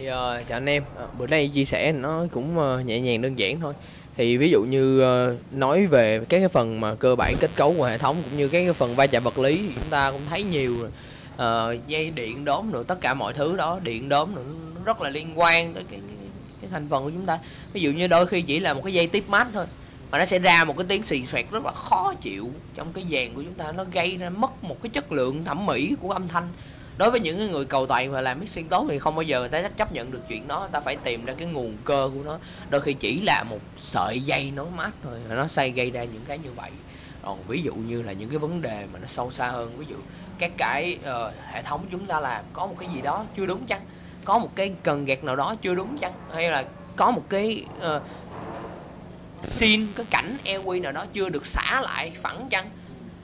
thì 0.00 0.06
uh, 0.06 0.12
chào 0.48 0.56
anh 0.56 0.68
em. 0.68 0.82
Uh, 1.04 1.18
bữa 1.18 1.26
nay 1.26 1.48
chia 1.48 1.64
sẻ 1.64 1.92
nó 1.92 2.26
cũng 2.32 2.58
uh, 2.58 2.86
nhẹ 2.86 3.00
nhàng 3.00 3.22
đơn 3.22 3.38
giản 3.38 3.60
thôi. 3.60 3.74
Thì 4.16 4.36
ví 4.36 4.50
dụ 4.50 4.62
như 4.62 5.02
uh, 5.02 5.52
nói 5.52 5.86
về 5.86 6.18
các 6.18 6.38
cái 6.38 6.48
phần 6.48 6.80
mà 6.80 6.94
cơ 6.94 7.16
bản 7.16 7.34
kết 7.40 7.50
cấu 7.56 7.74
của 7.78 7.84
hệ 7.84 7.98
thống 7.98 8.16
cũng 8.24 8.38
như 8.38 8.48
các 8.48 8.64
cái 8.64 8.72
phần 8.72 8.94
va 8.94 9.06
chạm 9.06 9.22
vật 9.22 9.38
lý 9.38 9.56
thì 9.56 9.74
chúng 9.74 9.90
ta 9.90 10.10
cũng 10.10 10.20
thấy 10.30 10.42
nhiều 10.42 10.74
uh, 11.34 11.86
dây 11.86 12.10
điện 12.10 12.44
đốm 12.44 12.70
rồi 12.70 12.84
tất 12.84 13.00
cả 13.00 13.14
mọi 13.14 13.32
thứ 13.32 13.56
đó 13.56 13.80
điện 13.82 14.08
đốm 14.08 14.34
nữa 14.34 14.42
rất 14.84 15.00
là 15.00 15.10
liên 15.10 15.32
quan 15.38 15.74
tới 15.74 15.84
cái, 15.90 16.00
cái, 16.08 16.28
cái 16.60 16.70
thành 16.70 16.88
phần 16.90 17.04
của 17.04 17.10
chúng 17.10 17.26
ta. 17.26 17.38
Ví 17.72 17.80
dụ 17.80 17.90
như 17.90 18.06
đôi 18.06 18.26
khi 18.26 18.42
chỉ 18.42 18.60
là 18.60 18.74
một 18.74 18.80
cái 18.84 18.92
dây 18.92 19.06
tiếp 19.06 19.24
mát 19.28 19.48
thôi 19.52 19.66
mà 20.10 20.18
nó 20.18 20.24
sẽ 20.24 20.38
ra 20.38 20.64
một 20.64 20.76
cái 20.76 20.86
tiếng 20.88 21.02
xì 21.02 21.26
xoẹt 21.26 21.46
rất 21.50 21.64
là 21.64 21.72
khó 21.72 22.14
chịu 22.20 22.50
trong 22.74 22.92
cái 22.92 23.04
dàn 23.10 23.34
của 23.34 23.42
chúng 23.42 23.54
ta. 23.54 23.72
Nó 23.72 23.84
gây 23.92 24.16
ra 24.16 24.30
mất 24.30 24.64
một 24.64 24.82
cái 24.82 24.90
chất 24.90 25.12
lượng 25.12 25.44
thẩm 25.44 25.66
mỹ 25.66 25.94
của 26.00 26.10
âm 26.10 26.28
thanh 26.28 26.48
đối 27.00 27.10
với 27.10 27.20
những 27.20 27.52
người 27.52 27.64
cầu 27.64 27.86
toàn 27.86 28.12
và 28.12 28.20
làm 28.20 28.40
mixing 28.40 28.68
tốt 28.68 28.86
thì 28.90 28.98
không 28.98 29.14
bao 29.14 29.22
giờ 29.22 29.40
người 29.40 29.48
ta 29.48 29.62
chấp 29.62 29.92
nhận 29.92 30.10
được 30.10 30.22
chuyện 30.28 30.48
đó. 30.48 30.60
Người 30.60 30.68
ta 30.72 30.80
phải 30.80 30.96
tìm 30.96 31.24
ra 31.24 31.34
cái 31.38 31.48
nguồn 31.48 31.76
cơ 31.84 32.10
của 32.14 32.22
nó. 32.24 32.38
Đôi 32.70 32.80
khi 32.80 32.92
chỉ 32.92 33.20
là 33.20 33.44
một 33.50 33.58
sợi 33.78 34.20
dây 34.20 34.52
nối 34.56 34.66
mát 34.76 34.90
thôi 35.04 35.18
nó 35.28 35.46
xây 35.46 35.70
gây 35.70 35.90
ra 35.90 36.04
những 36.04 36.22
cái 36.26 36.38
như 36.38 36.50
vậy. 36.56 36.70
Còn 37.22 37.42
ví 37.48 37.62
dụ 37.62 37.74
như 37.74 38.02
là 38.02 38.12
những 38.12 38.28
cái 38.28 38.38
vấn 38.38 38.62
đề 38.62 38.86
mà 38.92 38.98
nó 38.98 39.06
sâu 39.06 39.30
xa 39.30 39.48
hơn 39.48 39.78
ví 39.78 39.86
dụ 39.88 39.96
các 40.38 40.50
cái 40.58 40.98
uh, 41.00 41.32
hệ 41.52 41.62
thống 41.62 41.86
chúng 41.90 42.06
ta 42.06 42.20
làm 42.20 42.44
có 42.52 42.66
một 42.66 42.74
cái 42.78 42.88
gì 42.94 43.02
đó 43.02 43.24
chưa 43.36 43.46
đúng 43.46 43.66
chăng? 43.66 43.80
Có 44.24 44.38
một 44.38 44.50
cái 44.54 44.72
cần 44.82 45.04
gạt 45.04 45.24
nào 45.24 45.36
đó 45.36 45.54
chưa 45.62 45.74
đúng 45.74 45.98
chăng? 45.98 46.12
Hay 46.34 46.50
là 46.50 46.64
có 46.96 47.10
một 47.10 47.24
cái 47.28 47.64
uh, 47.78 48.02
xin 49.42 49.86
cái 49.96 50.06
cảnh 50.10 50.36
EQ 50.44 50.82
nào 50.82 50.92
đó 50.92 51.06
chưa 51.12 51.28
được 51.28 51.46
xả 51.46 51.80
lại 51.80 52.12
phẳng 52.22 52.48
chăng? 52.50 52.70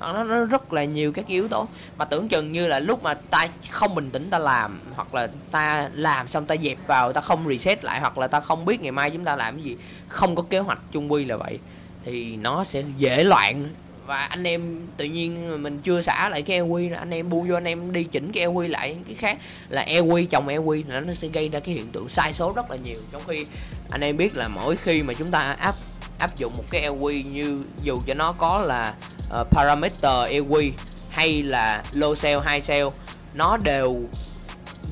Nó, 0.01 0.25
nó 0.25 0.45
rất 0.45 0.73
là 0.73 0.85
nhiều 0.85 1.13
các 1.13 1.27
yếu 1.27 1.49
tố. 1.49 1.69
Mà 1.99 2.05
tưởng 2.05 2.29
chừng 2.29 2.53
như 2.53 2.69
là 2.69 2.81
lúc 2.81 3.03
mà 3.03 3.15
ta 3.15 3.47
không 3.71 3.95
bình 3.95 4.11
tĩnh 4.11 4.31
ta 4.31 4.39
làm 4.39 4.81
hoặc 4.95 5.15
là 5.15 5.29
ta 5.51 5.91
làm 5.95 6.29
xong 6.29 6.47
ta 6.47 6.57
dẹp 6.63 6.79
vào 6.87 7.13
ta 7.13 7.21
không 7.21 7.49
reset 7.49 7.85
lại 7.85 8.01
hoặc 8.01 8.19
là 8.19 8.27
ta 8.27 8.41
không 8.41 8.65
biết 8.65 8.81
ngày 8.81 8.93
mai 8.93 9.11
chúng 9.11 9.25
ta 9.25 9.37
làm 9.37 9.55
cái 9.55 9.65
gì 9.65 9.77
không 10.09 10.35
có 10.35 10.43
kế 10.43 10.59
hoạch 10.59 10.79
chung 10.93 11.13
quy 11.13 11.25
là 11.25 11.37
vậy 11.37 11.59
thì 12.05 12.37
nó 12.37 12.65
sẽ 12.65 12.83
dễ 12.99 13.25
loạn. 13.25 13.69
Và 14.07 14.19
anh 14.19 14.45
em 14.45 14.87
tự 14.97 15.05
nhiên 15.05 15.63
mình 15.63 15.81
chưa 15.85 16.03
xả 16.03 16.29
lại 16.29 16.43
cái 16.43 16.61
EQ 16.61 16.97
anh 16.99 17.11
em 17.11 17.31
bu 17.31 17.43
vô 17.49 17.55
anh 17.55 17.65
em 17.65 17.93
đi 17.93 18.05
chỉnh 18.05 18.33
cái 18.33 18.47
EQ 18.47 18.69
lại 18.69 18.97
cái 19.07 19.15
khác. 19.15 19.39
Là 19.69 19.85
EQ 19.89 20.27
chồng 20.27 20.49
EQ 20.49 20.83
nó 21.07 21.15
sẽ 21.15 21.29
gây 21.29 21.49
ra 21.49 21.61
cái 21.61 21.75
hiện 21.75 21.87
tượng 21.93 22.09
sai 22.09 22.33
số 22.33 22.53
rất 22.57 22.71
là 22.71 22.77
nhiều. 22.77 22.99
Trong 23.13 23.23
khi 23.29 23.47
anh 23.91 24.01
em 24.01 24.17
biết 24.17 24.37
là 24.37 24.49
mỗi 24.49 24.77
khi 24.77 25.03
mà 25.03 25.15
chúng 25.15 25.31
ta 25.31 25.41
áp 25.41 25.75
áp 26.19 26.37
dụng 26.37 26.53
một 26.57 26.65
cái 26.71 26.91
EQ 26.91 27.31
như 27.33 27.63
dù 27.83 28.01
cho 28.07 28.15
nó 28.15 28.33
có 28.33 28.59
là 28.59 28.95
uh, 29.41 29.47
parameter 29.51 30.29
EQ 30.31 30.71
hay 31.11 31.43
là 31.43 31.83
low 31.93 32.15
cell 32.15 32.41
high 32.49 32.67
cell 32.67 32.89
nó 33.35 33.57
đều 33.57 34.01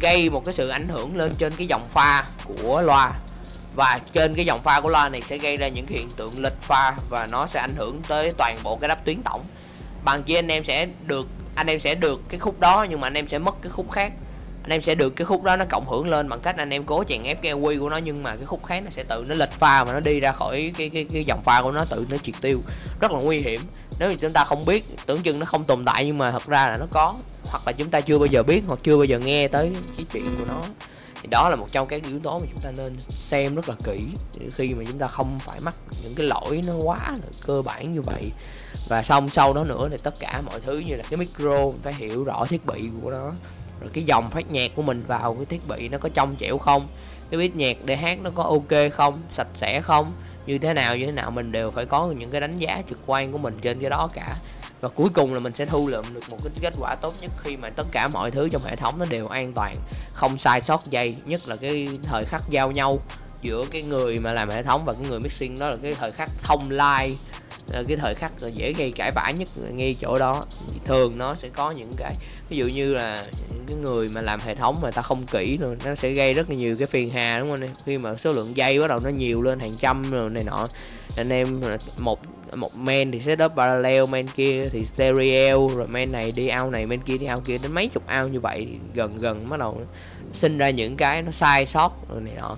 gây 0.00 0.30
một 0.30 0.44
cái 0.44 0.54
sự 0.54 0.68
ảnh 0.68 0.88
hưởng 0.88 1.16
lên 1.16 1.34
trên 1.38 1.52
cái 1.56 1.66
dòng 1.66 1.88
pha 1.88 2.24
của 2.44 2.82
loa. 2.82 3.12
Và 3.74 4.00
trên 4.12 4.34
cái 4.34 4.44
dòng 4.44 4.60
pha 4.60 4.80
của 4.80 4.88
loa 4.88 5.08
này 5.08 5.20
sẽ 5.20 5.38
gây 5.38 5.56
ra 5.56 5.68
những 5.68 5.86
hiện 5.86 6.10
tượng 6.16 6.42
lệch 6.42 6.60
pha 6.60 6.94
và 7.10 7.26
nó 7.26 7.46
sẽ 7.46 7.60
ảnh 7.60 7.74
hưởng 7.76 8.02
tới 8.08 8.32
toàn 8.38 8.56
bộ 8.62 8.76
cái 8.76 8.88
đáp 8.88 9.04
tuyến 9.04 9.22
tổng. 9.22 9.44
Bằng 10.04 10.22
kia 10.22 10.36
anh 10.36 10.48
em 10.48 10.64
sẽ 10.64 10.86
được 11.06 11.26
anh 11.54 11.66
em 11.66 11.80
sẽ 11.80 11.94
được 11.94 12.20
cái 12.28 12.40
khúc 12.40 12.60
đó 12.60 12.86
nhưng 12.90 13.00
mà 13.00 13.06
anh 13.06 13.14
em 13.14 13.28
sẽ 13.28 13.38
mất 13.38 13.62
cái 13.62 13.72
khúc 13.72 13.90
khác. 13.90 14.12
Anh 14.62 14.70
em 14.70 14.82
sẽ 14.82 14.94
được 14.94 15.10
cái 15.10 15.24
khúc 15.24 15.42
đó 15.42 15.56
nó 15.56 15.64
cộng 15.64 15.88
hưởng 15.88 16.08
lên 16.08 16.28
bằng 16.28 16.40
cách 16.40 16.56
anh 16.56 16.70
em 16.70 16.84
cố 16.84 17.04
chèn 17.08 17.22
ép 17.22 17.42
cái 17.42 17.52
quy 17.52 17.76
của 17.76 17.88
nó 17.88 17.96
nhưng 17.96 18.22
mà 18.22 18.36
cái 18.36 18.46
khúc 18.46 18.66
khác 18.66 18.82
nó 18.84 18.90
sẽ 18.90 19.04
tự 19.04 19.24
nó 19.28 19.34
lệch 19.34 19.52
pha 19.52 19.84
mà 19.84 19.92
nó 19.92 20.00
đi 20.00 20.20
ra 20.20 20.32
khỏi 20.32 20.72
cái 20.78 20.88
cái 20.88 21.06
cái 21.12 21.24
dòng 21.24 21.42
pha 21.44 21.62
của 21.62 21.72
nó 21.72 21.84
tự 21.84 22.06
nó 22.10 22.16
triệt 22.16 22.34
tiêu. 22.40 22.60
Rất 23.00 23.12
là 23.12 23.18
nguy 23.18 23.40
hiểm 23.40 23.60
nếu 23.98 24.10
như 24.10 24.16
chúng 24.16 24.32
ta 24.32 24.44
không 24.44 24.64
biết, 24.64 24.96
tưởng 25.06 25.22
chừng 25.22 25.38
nó 25.38 25.46
không 25.46 25.64
tồn 25.64 25.84
tại 25.84 26.06
nhưng 26.06 26.18
mà 26.18 26.30
thật 26.30 26.46
ra 26.46 26.68
là 26.68 26.76
nó 26.76 26.86
có. 26.90 27.14
Hoặc 27.44 27.62
là 27.66 27.72
chúng 27.72 27.90
ta 27.90 28.00
chưa 28.00 28.18
bao 28.18 28.26
giờ 28.26 28.42
biết, 28.42 28.62
hoặc 28.66 28.80
chưa 28.82 28.96
bao 28.96 29.04
giờ 29.04 29.18
nghe 29.18 29.48
tới 29.48 29.72
cái 29.96 30.06
chuyện 30.12 30.26
của 30.38 30.44
nó. 30.48 30.62
Thì 31.22 31.28
đó 31.30 31.48
là 31.48 31.56
một 31.56 31.66
trong 31.72 31.88
các 31.88 32.04
yếu 32.04 32.20
tố 32.20 32.38
mà 32.38 32.46
chúng 32.52 32.60
ta 32.62 32.70
nên 32.76 32.96
xem 33.08 33.54
rất 33.54 33.68
là 33.68 33.74
kỹ 33.84 34.00
khi 34.54 34.74
mà 34.74 34.84
chúng 34.88 34.98
ta 34.98 35.08
không 35.08 35.38
phải 35.38 35.60
mắc 35.60 35.74
những 36.02 36.14
cái 36.14 36.26
lỗi 36.26 36.62
nó 36.66 36.74
quá 36.74 36.98
là 37.10 37.28
cơ 37.46 37.62
bản 37.62 37.94
như 37.94 38.02
vậy. 38.02 38.30
Và 38.88 39.02
xong 39.02 39.28
sau 39.28 39.52
đó 39.52 39.64
nữa 39.64 39.88
thì 39.90 39.96
tất 40.02 40.14
cả 40.20 40.42
mọi 40.46 40.60
thứ 40.60 40.78
như 40.78 40.96
là 40.96 41.04
cái 41.10 41.16
micro, 41.16 41.70
phải 41.82 41.94
hiểu 41.94 42.24
rõ 42.24 42.46
thiết 42.46 42.66
bị 42.66 42.88
của 43.02 43.10
nó 43.10 43.32
rồi 43.80 43.90
cái 43.92 44.04
dòng 44.04 44.30
phát 44.30 44.50
nhạc 44.50 44.70
của 44.74 44.82
mình 44.82 45.04
vào 45.06 45.34
cái 45.34 45.44
thiết 45.44 45.68
bị 45.68 45.88
nó 45.88 45.98
có 45.98 46.08
trong 46.14 46.36
trẻo 46.36 46.58
không? 46.58 46.88
Cái 47.30 47.38
beat 47.38 47.54
nhạc 47.54 47.76
để 47.84 47.96
hát 47.96 48.18
nó 48.22 48.30
có 48.34 48.42
ok 48.42 48.92
không? 48.92 49.22
Sạch 49.30 49.48
sẽ 49.54 49.80
không? 49.80 50.12
Như 50.46 50.58
thế 50.58 50.74
nào, 50.74 50.96
như 50.96 51.06
thế 51.06 51.12
nào? 51.12 51.30
Mình 51.30 51.52
đều 51.52 51.70
phải 51.70 51.86
có 51.86 52.06
những 52.06 52.30
cái 52.30 52.40
đánh 52.40 52.58
giá 52.58 52.82
trực 52.88 52.98
quan 53.06 53.32
của 53.32 53.38
mình 53.38 53.58
trên 53.62 53.80
cái 53.80 53.90
đó 53.90 54.08
cả. 54.14 54.36
Và 54.80 54.88
cuối 54.88 55.08
cùng 55.14 55.34
là 55.34 55.40
mình 55.40 55.52
sẽ 55.54 55.66
thu 55.66 55.88
lượm 55.88 56.04
được 56.14 56.30
một 56.30 56.36
cái 56.44 56.52
kết 56.60 56.74
quả 56.80 56.94
tốt 56.94 57.14
nhất 57.20 57.30
khi 57.42 57.56
mà 57.56 57.70
tất 57.70 57.86
cả 57.92 58.08
mọi 58.08 58.30
thứ 58.30 58.48
trong 58.48 58.62
hệ 58.64 58.76
thống 58.76 58.98
nó 58.98 59.04
đều 59.04 59.26
an 59.26 59.52
toàn, 59.52 59.76
không 60.12 60.38
sai 60.38 60.60
sót 60.60 60.90
dây. 60.90 61.16
Nhất 61.24 61.48
là 61.48 61.56
cái 61.56 61.88
thời 62.02 62.24
khắc 62.24 62.42
giao 62.50 62.70
nhau 62.70 62.98
giữa 63.42 63.64
cái 63.70 63.82
người 63.82 64.18
mà 64.18 64.32
làm 64.32 64.50
hệ 64.50 64.62
thống 64.62 64.84
và 64.84 64.92
cái 64.92 65.02
người 65.08 65.20
mixing, 65.20 65.58
đó 65.58 65.70
là 65.70 65.76
cái 65.82 65.94
thời 65.94 66.12
khắc 66.12 66.30
thông 66.42 66.70
lai 66.70 67.16
ờ, 67.72 67.84
cái 67.88 67.96
thời 67.96 68.14
khắc 68.14 68.32
dễ 68.54 68.72
gây 68.72 68.92
cãi 68.92 69.10
vã 69.14 69.30
nhất 69.38 69.48
ngay 69.70 69.96
chỗ 70.00 70.18
đó. 70.18 70.44
Thường 70.84 71.18
nó 71.18 71.34
sẽ 71.34 71.48
có 71.48 71.70
những 71.70 71.92
cái, 71.96 72.14
ví 72.48 72.56
dụ 72.56 72.66
như 72.66 72.94
là 72.94 73.26
những 73.66 73.76
cái 73.76 73.84
người 73.84 74.08
mà 74.08 74.20
làm 74.20 74.40
hệ 74.40 74.54
thống 74.54 74.80
mà 74.82 74.90
ta 74.90 75.02
không 75.02 75.26
kỹ 75.26 75.58
rồi 75.60 75.76
nó 75.84 75.94
sẽ 75.94 76.10
gây 76.10 76.34
rất 76.34 76.50
là 76.50 76.56
nhiều 76.56 76.76
cái 76.76 76.86
phiền 76.86 77.10
hà, 77.10 77.38
đúng 77.38 77.50
không 77.50 77.68
khi 77.86 77.98
mà 77.98 78.16
số 78.16 78.32
lượng 78.32 78.56
dây 78.56 78.80
bắt 78.80 78.88
đầu 78.88 79.00
nó 79.04 79.10
nhiều 79.10 79.42
lên 79.42 79.60
hàng 79.60 79.76
trăm 79.80 80.10
rồi 80.10 80.30
này 80.30 80.44
nọ, 80.44 80.68
anh 81.16 81.32
em 81.32 81.60
một 81.98 82.20
một 82.56 82.76
men 82.76 83.12
thì 83.12 83.20
setup 83.20 83.52
parallel 83.56 84.06
men 84.06 84.28
kia 84.28 84.68
thì 84.72 84.86
stereo, 84.86 85.68
rồi 85.68 85.86
men 85.86 86.12
này 86.12 86.32
đi 86.32 86.48
ao 86.48 86.70
này 86.70 86.86
men 86.86 87.00
kia 87.00 87.18
đi 87.18 87.26
ao 87.26 87.40
kia, 87.40 87.58
đến 87.58 87.72
mấy 87.72 87.88
chục 87.88 88.06
ao 88.06 88.28
như 88.28 88.40
vậy 88.40 88.66
thì 88.70 88.78
gần 88.94 89.20
gần 89.20 89.48
bắt 89.48 89.60
đầu 89.60 89.80
sinh 90.32 90.58
ra 90.58 90.70
những 90.70 90.96
cái 90.96 91.22
nó 91.22 91.32
sai 91.32 91.66
sót 91.66 92.08
rồi 92.10 92.20
này 92.20 92.34
nọ 92.36 92.56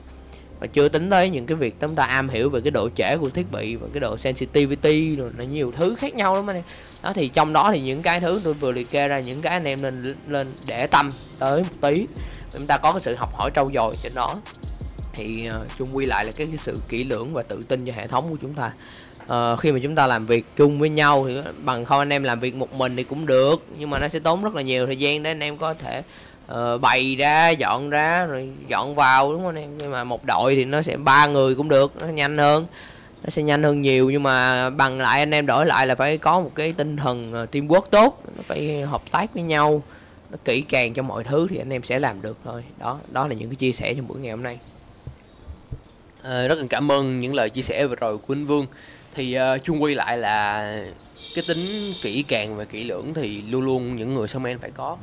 và 0.60 0.66
chưa 0.66 0.88
tính 0.88 1.10
tới 1.10 1.30
những 1.30 1.46
cái 1.46 1.56
việc 1.56 1.74
chúng 1.80 1.94
ta 1.94 2.04
am 2.04 2.28
hiểu 2.28 2.50
về 2.50 2.60
cái 2.60 2.70
độ 2.70 2.88
trễ 2.96 3.16
của 3.16 3.30
thiết 3.30 3.52
bị 3.52 3.76
và 3.76 3.86
cái 3.92 4.00
độ 4.00 4.16
sensitivity 4.16 5.16
rồi 5.16 5.30
là 5.38 5.44
nhiều 5.44 5.72
thứ 5.76 5.94
khác 5.98 6.14
nhau 6.14 6.34
lắm 6.34 6.50
anh 6.50 6.56
em. 6.56 6.64
Đó 7.02 7.12
thì 7.12 7.28
trong 7.28 7.52
đó 7.52 7.70
thì 7.72 7.80
những 7.80 8.02
cái 8.02 8.20
thứ 8.20 8.40
tôi 8.44 8.54
vừa 8.54 8.72
liệt 8.72 8.90
kê 8.90 9.08
ra 9.08 9.20
những 9.20 9.40
cái 9.40 9.52
anh 9.52 9.64
em 9.64 9.82
nên 9.82 10.14
lên 10.28 10.46
để 10.66 10.86
tâm 10.86 11.10
tới 11.38 11.62
một 11.62 11.76
tí. 11.80 12.06
Chúng 12.52 12.66
ta 12.66 12.78
có 12.78 12.92
cái 12.92 13.00
sự 13.00 13.14
học 13.14 13.34
hỏi 13.34 13.50
trau 13.54 13.70
dồi 13.74 13.94
trên 14.02 14.14
đó. 14.14 14.36
Thì 15.12 15.48
uh, 15.62 15.78
chung 15.78 15.96
quy 15.96 16.06
lại 16.06 16.24
là 16.24 16.32
cái, 16.32 16.46
cái 16.46 16.56
sự 16.56 16.78
kỹ 16.88 17.04
lưỡng 17.04 17.32
và 17.32 17.42
tự 17.42 17.62
tin 17.68 17.86
cho 17.86 17.92
hệ 17.96 18.06
thống 18.06 18.30
của 18.30 18.36
chúng 18.42 18.54
ta. 18.54 18.72
Uh, 19.24 19.60
khi 19.60 19.72
mà 19.72 19.78
chúng 19.82 19.94
ta 19.94 20.06
làm 20.06 20.26
việc 20.26 20.46
chung 20.56 20.78
với 20.78 20.88
nhau 20.88 21.24
thì 21.28 21.40
bằng 21.64 21.84
không 21.84 21.98
anh 21.98 22.12
em 22.12 22.22
làm 22.22 22.40
việc 22.40 22.54
một 22.54 22.72
mình 22.72 22.96
thì 22.96 23.04
cũng 23.04 23.26
được 23.26 23.64
nhưng 23.78 23.90
mà 23.90 23.98
nó 23.98 24.08
sẽ 24.08 24.18
tốn 24.18 24.42
rất 24.42 24.54
là 24.54 24.62
nhiều 24.62 24.86
thời 24.86 24.96
gian 24.96 25.22
để 25.22 25.30
anh 25.30 25.40
em 25.40 25.56
có 25.56 25.74
thể 25.74 26.02
uh, 26.52 26.80
bày 26.80 27.16
ra 27.16 27.50
dọn 27.50 27.90
ra 27.90 28.24
rồi 28.24 28.48
dọn 28.68 28.94
vào 28.94 29.32
đúng 29.32 29.42
không 29.42 29.48
anh 29.48 29.62
em? 29.62 29.78
Nhưng 29.78 29.90
mà 29.90 30.04
một 30.04 30.24
đội 30.24 30.54
thì 30.54 30.64
nó 30.64 30.82
sẽ 30.82 30.96
ba 30.96 31.26
người 31.26 31.54
cũng 31.54 31.68
được 31.68 31.92
nó 32.00 32.06
nhanh 32.06 32.38
hơn. 32.38 32.66
Nó 33.24 33.30
sẽ 33.30 33.42
nhanh 33.42 33.62
hơn 33.62 33.82
nhiều 33.82 34.10
nhưng 34.10 34.22
mà 34.22 34.70
bằng 34.70 35.00
lại 35.00 35.18
anh 35.18 35.34
em 35.34 35.46
đổi 35.46 35.66
lại 35.66 35.86
là 35.86 35.94
phải 35.94 36.18
có 36.18 36.40
một 36.40 36.50
cái 36.54 36.72
tinh 36.72 36.96
thần 36.96 37.32
ờ, 37.32 37.46
teamwork 37.52 37.80
tốt. 37.90 38.22
Nó 38.36 38.42
phải 38.46 38.80
hợp 38.80 39.02
tác 39.10 39.34
với 39.34 39.42
nhau 39.42 39.82
nó 40.30 40.38
kỹ 40.44 40.60
càng 40.60 40.94
cho 40.94 41.02
mọi 41.02 41.24
thứ 41.24 41.46
thì 41.50 41.58
anh 41.58 41.72
em 41.72 41.82
sẽ 41.82 41.98
làm 41.98 42.22
được 42.22 42.38
thôi. 42.44 42.64
Đó 42.78 42.98
đó 43.10 43.28
là 43.28 43.34
những 43.34 43.48
cái 43.48 43.56
chia 43.56 43.72
sẻ 43.72 43.94
trong 43.94 44.08
buổi 44.08 44.18
ngày 44.18 44.30
hôm 44.30 44.42
nay. 44.42 44.58
À, 46.22 46.46
rất 46.48 46.58
là 46.58 46.64
cảm 46.70 46.92
ơn 46.92 47.18
những 47.18 47.34
lời 47.34 47.50
chia 47.50 47.62
sẻ 47.62 47.86
vừa 47.86 47.96
rồi 47.96 48.18
của 48.18 48.34
anh 48.34 48.44
Vương. 48.44 48.66
Thì 49.14 49.38
uh, 49.38 49.64
chung 49.64 49.82
quy 49.82 49.94
lại 49.94 50.18
là 50.18 50.72
cái 51.34 51.44
tính 51.48 51.92
kỹ 52.02 52.24
càng 52.28 52.56
và 52.56 52.64
kỹ 52.64 52.84
lưỡng 52.84 53.14
thì 53.14 53.42
luôn 53.42 53.62
luôn 53.62 53.96
những 53.96 54.14
người 54.14 54.26
showman 54.26 54.58
phải 54.58 54.70
có 54.70 54.96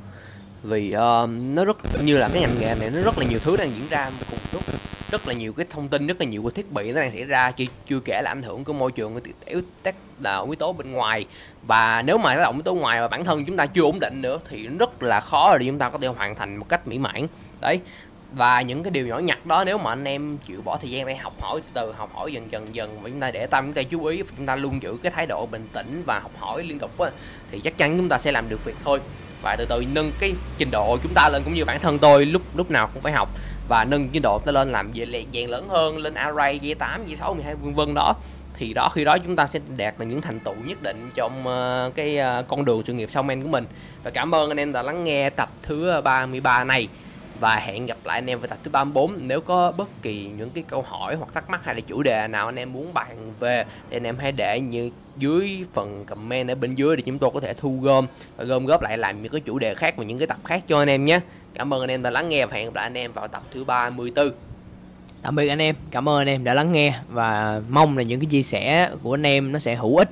vì 0.63 0.87
uh, 0.87 1.29
nó 1.29 1.65
rất 1.65 1.77
như 2.03 2.17
là 2.17 2.29
cái 2.33 2.41
ngành 2.41 2.55
nghề 2.59 2.75
này 2.75 2.89
nó 2.89 3.01
rất 3.01 3.17
là 3.17 3.25
nhiều 3.25 3.39
thứ 3.39 3.57
đang 3.57 3.69
diễn 3.71 3.87
ra 3.89 4.11
cùng 4.29 4.39
lúc. 4.53 4.63
Rất 5.11 5.27
là 5.27 5.33
nhiều 5.33 5.53
cái 5.53 5.65
thông 5.69 5.87
tin 5.87 6.07
rất 6.07 6.19
là 6.19 6.25
nhiều 6.25 6.41
cái 6.41 6.51
thiết 6.51 6.71
bị 6.71 6.91
nó 6.91 7.01
đang 7.01 7.11
xảy 7.11 7.23
ra 7.23 7.51
chưa 7.51 7.65
chưa 7.87 7.99
kể 7.99 8.21
là 8.23 8.31
ảnh 8.31 8.43
hưởng 8.43 8.63
của 8.63 8.73
môi 8.73 8.91
trường 8.91 9.19
yếu 9.45 9.61
tác 9.83 9.95
là 10.19 10.41
yếu 10.45 10.55
tố 10.55 10.73
bên 10.73 10.91
ngoài. 10.91 11.25
Và 11.67 12.01
nếu 12.01 12.17
mà 12.17 12.35
tác 12.35 12.41
động 12.41 12.55
yếu 12.55 12.61
tố 12.61 12.73
ngoài 12.73 13.01
và 13.01 13.07
bản 13.07 13.25
thân 13.25 13.45
chúng 13.45 13.57
ta 13.57 13.65
chưa 13.65 13.81
ổn 13.81 13.99
định 13.99 14.21
nữa 14.21 14.39
thì 14.49 14.67
rất 14.67 15.03
là 15.03 15.19
khó 15.19 15.57
để 15.57 15.65
chúng 15.65 15.79
ta 15.79 15.89
có 15.89 15.97
thể 16.01 16.07
hoàn 16.07 16.35
thành 16.35 16.57
một 16.57 16.69
cách 16.69 16.87
mỹ 16.87 16.97
mãn. 16.97 17.27
Đấy. 17.61 17.79
Và 18.31 18.61
những 18.61 18.83
cái 18.83 18.91
điều 18.91 19.07
nhỏ 19.07 19.19
nhặt 19.19 19.45
đó 19.45 19.63
nếu 19.65 19.77
mà 19.77 19.91
anh 19.91 20.03
em 20.03 20.37
chịu 20.45 20.61
bỏ 20.61 20.77
thời 20.81 20.89
gian 20.89 21.05
để 21.05 21.15
học 21.15 21.33
hỏi 21.41 21.61
từ 21.73 21.91
học 21.91 22.09
hỏi 22.13 22.33
dần 22.33 22.51
dần 22.51 22.75
dần 22.75 23.01
và 23.01 23.09
chúng 23.09 23.19
ta 23.19 23.31
để 23.31 23.47
tâm 23.47 23.65
chúng 23.65 23.73
ta 23.73 23.83
chú 23.83 24.05
ý 24.05 24.23
chúng 24.37 24.45
ta 24.45 24.55
luôn 24.55 24.81
giữ 24.81 24.97
cái 25.03 25.11
thái 25.11 25.25
độ 25.25 25.45
bình 25.45 25.67
tĩnh 25.73 26.03
và 26.05 26.19
học 26.19 26.31
hỏi 26.39 26.63
liên 26.63 26.79
tục 26.79 26.99
á 26.99 27.09
thì 27.51 27.61
chắc 27.61 27.77
chắn 27.77 27.97
chúng 27.97 28.09
ta 28.09 28.17
sẽ 28.17 28.31
làm 28.31 28.49
được 28.49 28.65
việc 28.65 28.75
thôi 28.83 28.99
và 29.43 29.55
từ 29.55 29.65
từ 29.65 29.83
nâng 29.93 30.11
cái 30.19 30.33
trình 30.57 30.71
độ 30.71 30.97
chúng 31.03 31.13
ta 31.13 31.29
lên 31.29 31.41
cũng 31.45 31.53
như 31.53 31.65
bản 31.65 31.79
thân 31.79 31.99
tôi 31.99 32.25
lúc 32.25 32.41
lúc 32.55 32.71
nào 32.71 32.89
cũng 32.93 33.03
phải 33.03 33.13
học. 33.13 33.29
Và 33.67 33.85
nâng 33.85 34.09
trình 34.09 34.21
độ 34.21 34.39
ta 34.39 34.51
lên 34.51 34.71
làm 34.71 34.91
về 34.93 35.25
dạng 35.33 35.49
lớn 35.49 35.69
hơn 35.69 35.97
lên 35.97 36.13
array 36.13 36.59
g 36.59 36.65
8 36.79 37.05
g 37.07 37.13
6 37.19 37.33
12 37.33 37.55
vân 37.55 37.73
vân 37.73 37.93
đó. 37.93 38.15
Thì 38.53 38.73
đó 38.73 38.89
khi 38.95 39.03
đó 39.03 39.17
chúng 39.17 39.35
ta 39.35 39.47
sẽ 39.47 39.59
đạt 39.77 39.99
được 39.99 40.05
những 40.05 40.21
thành 40.21 40.39
tựu 40.39 40.55
nhất 40.65 40.83
định 40.83 41.09
trong 41.15 41.47
uh, 41.47 41.95
cái 41.95 42.19
uh, 42.39 42.47
con 42.47 42.65
đường 42.65 42.83
sự 42.85 42.93
nghiệp 42.93 43.09
sau 43.11 43.23
men 43.23 43.41
của 43.41 43.47
mình. 43.47 43.65
Và 44.03 44.11
cảm 44.11 44.35
ơn 44.35 44.51
anh 44.51 44.59
em 44.59 44.73
đã 44.73 44.81
lắng 44.81 45.03
nghe 45.03 45.29
tập 45.29 45.49
thứ 45.61 45.89
ờ, 45.89 46.01
33 46.01 46.63
này 46.63 46.87
và 47.39 47.55
hẹn 47.55 47.85
gặp 47.85 47.97
lại 48.03 48.17
anh 48.17 48.29
em 48.29 48.39
vào 48.39 48.47
tập 48.47 48.57
thứ 48.63 48.71
34 48.71 49.13
nếu 49.27 49.41
có 49.41 49.71
bất 49.71 50.01
kỳ 50.01 50.25
những 50.37 50.49
cái 50.49 50.63
câu 50.67 50.81
hỏi 50.81 51.15
hoặc 51.15 51.33
thắc 51.33 51.49
mắc 51.49 51.65
hay 51.65 51.75
là 51.75 51.81
chủ 51.81 52.03
đề 52.03 52.27
nào 52.27 52.45
anh 52.45 52.59
em 52.59 52.73
muốn 52.73 52.93
bàn 52.93 53.33
về, 53.39 53.65
thì 53.89 53.97
anh 53.97 54.03
em 54.03 54.17
hãy 54.17 54.31
để 54.31 54.59
như 54.59 54.89
dưới 55.17 55.65
phần 55.73 56.05
comment 56.05 56.47
ở 56.47 56.55
bên 56.55 56.75
dưới 56.75 56.95
để 56.95 57.03
chúng 57.05 57.19
tôi 57.19 57.31
có 57.33 57.39
thể 57.39 57.53
thu 57.53 57.79
gom 57.81 58.07
và 58.37 58.43
gom 58.43 58.65
góp 58.65 58.81
lại 58.81 58.97
làm 58.97 59.21
những 59.21 59.31
cái 59.31 59.41
chủ 59.41 59.59
đề 59.59 59.75
khác 59.75 59.97
và 59.97 60.03
những 60.03 60.17
cái 60.17 60.27
tập 60.27 60.37
khác 60.45 60.63
cho 60.67 60.79
anh 60.79 60.89
em 60.89 61.05
nhé. 61.05 61.19
Cảm 61.53 61.73
ơn 61.73 61.81
anh 61.81 61.91
em 61.91 62.03
đã 62.03 62.09
lắng 62.09 62.29
nghe 62.29 62.45
và 62.45 62.55
hẹn 62.55 62.65
gặp 62.65 62.75
lại 62.75 62.85
anh 62.85 62.97
em 62.97 63.13
vào 63.13 63.27
tập 63.27 63.43
thứ 63.51 63.63
34 63.63 64.31
tạm 65.21 65.35
biệt 65.35 65.47
anh 65.47 65.61
em. 65.61 65.75
Cảm 65.91 66.09
ơn 66.09 66.17
anh 66.17 66.27
em 66.27 66.43
đã 66.43 66.53
lắng 66.53 66.71
nghe 66.71 66.93
và 67.09 67.61
mong 67.69 67.97
là 67.97 68.03
những 68.03 68.19
cái 68.19 68.25
chia 68.25 68.43
sẻ 68.43 68.89
của 69.03 69.13
anh 69.13 69.25
em 69.25 69.51
nó 69.51 69.59
sẽ 69.59 69.75
hữu 69.75 69.97
ích. 69.97 70.09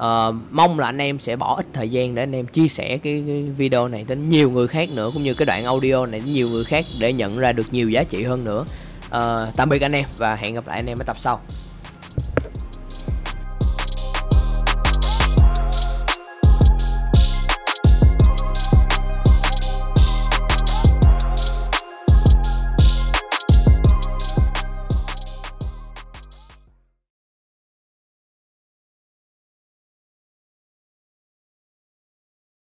Ờ, 0.00 0.34
mong 0.50 0.78
là 0.78 0.86
anh 0.86 0.98
em 0.98 1.18
sẽ 1.18 1.36
bỏ 1.36 1.54
ít 1.56 1.66
thời 1.72 1.88
gian 1.88 2.14
để 2.14 2.22
anh 2.22 2.32
em 2.32 2.46
chia 2.46 2.68
sẻ 2.68 2.88
cái, 2.88 3.24
cái 3.26 3.42
video 3.42 3.88
này 3.88 4.04
đến 4.08 4.28
nhiều 4.28 4.50
người 4.50 4.68
khác 4.68 4.88
nữa 4.90 5.10
cũng 5.14 5.22
như 5.22 5.34
cái 5.34 5.46
đoạn 5.46 5.64
audio 5.64 6.06
này 6.06 6.20
đến 6.20 6.32
nhiều 6.32 6.48
người 6.48 6.64
khác 6.64 6.86
để 6.98 7.12
nhận 7.12 7.38
ra 7.38 7.52
được 7.52 7.66
nhiều 7.72 7.90
giá 7.90 8.04
trị 8.04 8.22
hơn 8.22 8.44
nữa. 8.44 8.64
Uh, 9.06 9.56
tạm 9.56 9.68
biệt 9.68 9.82
anh 9.82 9.92
em 9.92 10.04
và 10.18 10.34
hẹn 10.34 10.54
gặp 10.54 10.66
lại 10.66 10.78
anh 10.78 10.86
em 10.86 10.98
ở 10.98 11.04
tập 11.04 11.16
sau. 11.20 11.40